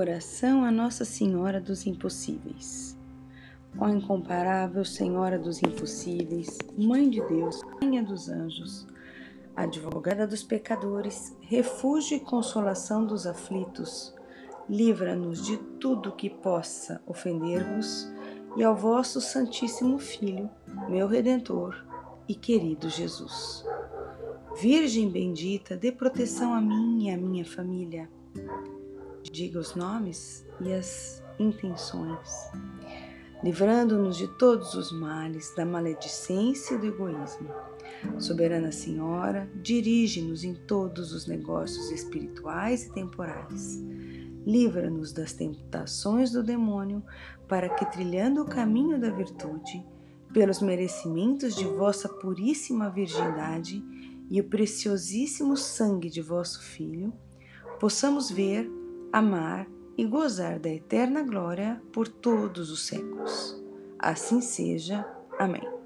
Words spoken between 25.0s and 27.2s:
bendita, dê proteção a mim e à